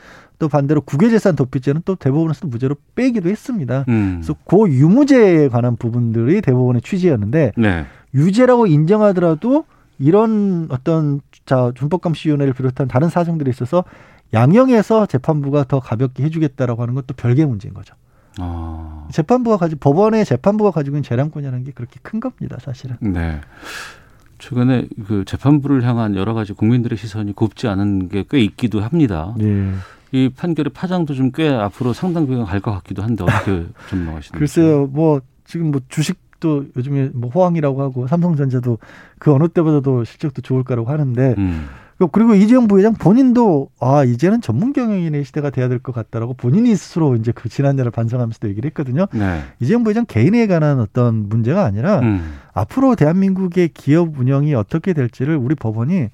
[0.44, 3.87] 또 반대로 국외재산 도피죄는 또 대법원에서 무죄로 빼기도 했습니다.
[3.88, 4.20] 음.
[4.20, 7.87] 그래서 그 유무죄에 관한 부분들이 대법원의 취지였는데 네.
[8.12, 9.64] 유죄라고 인정하더라도
[9.98, 13.85] 이런 어떤 자 준법감시위원회를 비롯한 다른 사정들이 있어서
[14.35, 17.94] 양형에서 재판부가 더 가볍게 해주겠다라고 하는 것도 별개 문제인 거죠.
[18.38, 19.09] 아.
[19.12, 22.96] 재판부가 가지 법원의 재판부가 가지고 있는 재량권이라는 게 그렇게 큰 겁니다, 사실은.
[23.00, 23.40] 네.
[24.40, 29.33] 최근에 그 재판부를 향한 여러 가지 국민들의 시선이 곱지 않은 게 꽤 있기도 합니다.
[29.38, 29.72] 네.
[30.14, 34.38] 이 판결의 파장도 좀 꽤 앞으로 상당 부분 갈 것 같기도 한데 어떻게 전망하시나요?
[34.38, 38.79] 글쎄요, 뭐 지금 뭐 주식도 요즘에 뭐 호황이라고 하고 삼성전자도
[39.18, 41.66] 그 어느 때보다도 실적도 좋을 거라고 하는데 음.
[42.12, 47.16] 그리고 이재용 부회장 본인도 아 이제는 전문 경영인의 시대가 돼야 될 것 같다라고 본인이 스스로
[47.16, 49.07] 이제 그 지난해를 반성하면서도 얘기를 했거든요.
[49.12, 49.41] 네.
[49.61, 52.34] 이재용 부회장 개인에 관한 어떤 문제가 아니라 음.
[52.53, 56.09] 앞으로 대한민국의 기업 운영이 어떻게 될지를 우리 법원이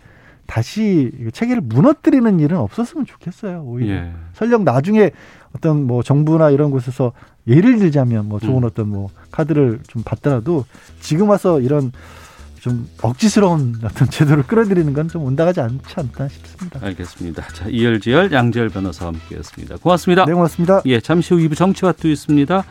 [0.50, 3.62] 다시 체계를 무너뜨리는 일은 없었으면 좋겠어요.
[3.64, 4.12] 오히려 예.
[4.32, 5.12] 설령 나중에
[5.54, 7.12] 어떤 뭐 정부나 이런 곳에서
[7.46, 8.64] 예를 들자면 뭐 좋은 음.
[8.64, 10.64] 어떤 뭐 카드를 좀 받더라도
[10.98, 11.92] 지금 와서 이런
[12.60, 16.78] 좀 억지스러운 어떤 제도를 끌어들이는 건 좀 온당하지 않지 않나 싶습니다.
[16.86, 17.46] 알겠습니다.
[17.48, 19.78] 자, 이열지열 양지열 변호사와 함께했습니다.
[19.78, 20.24] 고맙습니다.
[20.26, 20.82] 네, 고맙습니다.
[20.86, 22.64] 예, 잠시 후 2부 정치와 또 있습니다.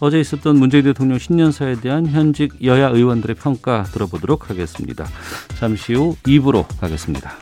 [0.00, 5.06] 어제 있었던 문재인 대통령 신년사에 대한 현직 여야 의원들의 평가 들어보도록 하겠습니다.
[5.60, 7.32] 잠시 후 2부로 가겠습니다.